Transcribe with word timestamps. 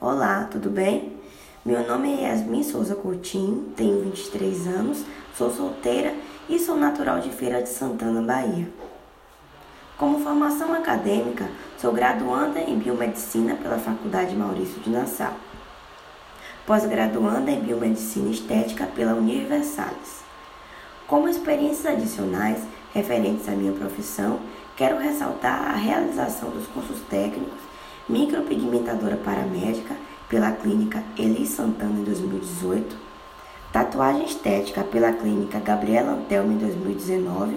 Olá, 0.00 0.46
tudo 0.48 0.70
bem? 0.70 1.12
Meu 1.64 1.84
nome 1.84 2.22
é 2.22 2.28
Yasmin 2.28 2.62
Souza 2.62 2.94
Coutinho, 2.94 3.72
tenho 3.76 4.00
23 4.04 4.68
anos, 4.68 5.04
sou 5.36 5.50
solteira 5.50 6.14
e 6.48 6.56
sou 6.56 6.76
natural 6.76 7.18
de 7.18 7.30
Feira 7.30 7.60
de 7.60 7.68
Santana, 7.68 8.22
Bahia. 8.22 8.68
Como 9.96 10.22
formação 10.22 10.72
acadêmica, 10.72 11.50
sou 11.76 11.92
graduanda 11.92 12.60
em 12.60 12.78
Biomedicina 12.78 13.56
pela 13.56 13.76
Faculdade 13.76 14.36
Maurício 14.36 14.80
de 14.82 14.88
Nassau. 14.88 15.34
Pós-graduanda 16.64 17.50
em 17.50 17.58
Biomedicina 17.58 18.30
Estética 18.30 18.86
pela 18.86 19.14
Universalis. 19.14 20.22
Como 21.08 21.28
experiências 21.28 21.86
adicionais 21.86 22.62
referentes 22.94 23.48
à 23.48 23.50
minha 23.50 23.72
profissão, 23.72 24.38
quero 24.76 24.96
ressaltar 24.96 25.72
a 25.72 25.74
realização 25.74 26.50
dos 26.50 26.68
cursos 26.68 27.00
técnicos 27.10 27.77
micropigmentadora 28.08 29.16
paramédica 29.16 29.94
pela 30.28 30.50
clínica 30.52 31.02
Eli 31.18 31.46
Santana 31.46 32.00
em 32.00 32.04
2018, 32.04 32.96
tatuagem 33.70 34.24
estética 34.24 34.82
pela 34.82 35.12
clínica 35.12 35.60
Gabriela 35.60 36.12
Antelmo 36.12 36.52
em 36.52 36.56
2019, 36.56 37.56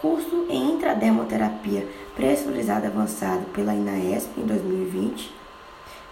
curso 0.00 0.46
em 0.50 0.74
intradermoterapia 0.74 1.88
pressurizada 2.14 2.88
avançado 2.88 3.46
pela 3.54 3.74
INAESP 3.74 4.40
em 4.40 4.44
2020, 4.44 5.32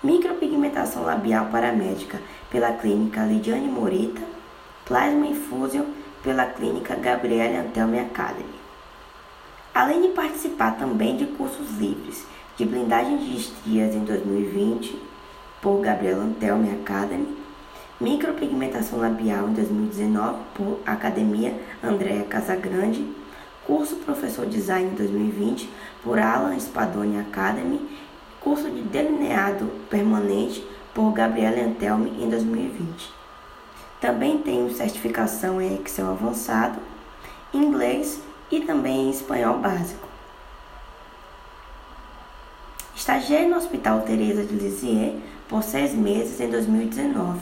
micropigmentação 0.03 1.03
labial 1.03 1.47
paramédica 1.47 2.19
pela 2.51 2.73
clínica 2.73 3.25
Lidiane 3.25 3.69
Morita, 3.69 4.23
plasma 4.87 5.27
infusion 5.27 5.85
pela 6.23 6.47
clínica 6.47 6.95
Gabriela 6.95 7.61
Antelme 7.61 7.99
Academy. 7.99 8.61
Além 9.75 10.03
de 10.03 10.09
participar 10.09 10.79
também 10.79 11.17
de 11.17 11.27
cursos 11.27 11.71
livres 11.79 12.25
de 12.61 12.67
blindagem 12.67 13.17
de 13.17 13.39
estrias 13.39 13.95
em 13.95 14.05
2020 14.05 14.95
por 15.63 15.81
Gabriela 15.81 16.25
Antelme 16.25 16.71
Academy, 16.71 17.27
micropigmentação 17.99 18.99
labial 18.99 19.49
em 19.49 19.55
2019 19.55 20.39
por 20.55 20.79
Academia 20.85 21.59
Andréa 21.83 22.23
Casagrande, 22.25 23.03
curso 23.67 23.97
Professor 23.97 24.45
Design 24.45 24.91
em 24.91 24.95
2020 24.95 25.71
por 26.05 26.19
Alan 26.19 26.55
Spadoni 26.61 27.19
Academy, 27.19 27.81
curso 28.43 28.69
de 28.69 28.83
delineado 28.83 29.65
permanente 29.89 30.63
por 30.93 31.11
Gabriela 31.13 31.63
Antelme 31.63 32.13
em 32.23 32.29
2020. 32.29 33.11
Também 34.03 34.37
tenho 34.37 34.71
certificação 34.75 35.63
em 35.63 35.77
Excel 35.77 36.11
avançado, 36.11 36.79
inglês 37.55 38.21
e 38.51 38.61
também 38.61 39.07
em 39.07 39.11
espanhol 39.11 39.61
básico. 39.61 40.10
Estagiei 43.11 43.49
no 43.49 43.57
Hospital 43.57 44.03
Teresa 44.03 44.45
de 44.45 44.55
Lisieux 44.55 45.21
por 45.49 45.65
seis 45.65 45.93
meses 45.93 46.41
em 46.41 46.49
2019 46.49 47.41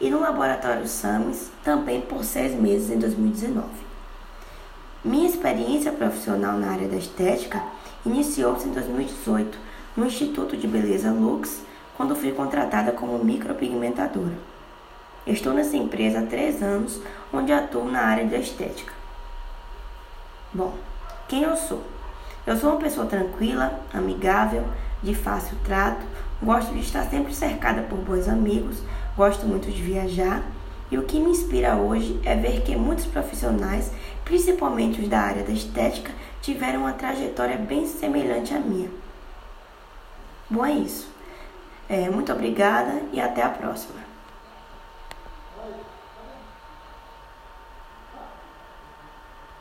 e 0.00 0.08
no 0.08 0.18
Laboratório 0.18 0.88
SAMES 0.88 1.52
também 1.62 2.00
por 2.00 2.24
seis 2.24 2.58
meses 2.58 2.90
em 2.90 2.98
2019. 2.98 3.66
Minha 5.04 5.28
experiência 5.28 5.92
profissional 5.92 6.56
na 6.56 6.70
área 6.70 6.88
da 6.88 6.96
estética 6.96 7.62
iniciou-se 8.06 8.66
em 8.66 8.72
2018 8.72 9.58
no 9.94 10.06
Instituto 10.06 10.56
de 10.56 10.66
Beleza 10.66 11.10
Lux, 11.10 11.60
quando 11.98 12.16
fui 12.16 12.32
contratada 12.32 12.90
como 12.90 13.22
micropigmentadora. 13.22 14.38
Estou 15.26 15.52
nessa 15.52 15.76
empresa 15.76 16.20
há 16.20 16.26
três 16.26 16.62
anos, 16.62 16.98
onde 17.30 17.52
atuo 17.52 17.84
na 17.84 18.00
área 18.00 18.24
da 18.24 18.38
estética. 18.38 18.94
Bom, 20.50 20.72
quem 21.28 21.42
eu 21.42 21.54
sou? 21.58 21.82
Eu 22.46 22.56
sou 22.56 22.70
uma 22.70 22.80
pessoa 22.80 23.06
tranquila, 23.06 23.80
amigável, 23.92 24.64
de 25.04 25.14
fácil 25.14 25.56
trato, 25.64 26.04
gosto 26.42 26.72
de 26.72 26.80
estar 26.80 27.04
sempre 27.04 27.34
cercada 27.34 27.82
por 27.82 27.98
bons 27.98 28.28
amigos, 28.28 28.82
gosto 29.16 29.46
muito 29.46 29.70
de 29.70 29.80
viajar 29.80 30.42
e 30.90 30.98
o 30.98 31.04
que 31.04 31.20
me 31.20 31.30
inspira 31.30 31.76
hoje 31.76 32.20
é 32.24 32.34
ver 32.34 32.62
que 32.62 32.76
muitos 32.76 33.06
profissionais, 33.06 33.90
principalmente 34.24 35.00
os 35.00 35.08
da 35.08 35.20
área 35.20 35.42
da 35.42 35.52
estética, 35.52 36.12
tiveram 36.40 36.80
uma 36.80 36.92
trajetória 36.92 37.56
bem 37.56 37.86
semelhante 37.86 38.54
à 38.54 38.58
minha. 38.58 38.88
Bom, 40.48 40.64
é 40.64 40.72
isso. 40.72 41.08
É, 41.88 42.08
muito 42.08 42.32
obrigada 42.32 43.02
e 43.12 43.20
até 43.20 43.42
a 43.42 43.48
próxima. 43.48 44.13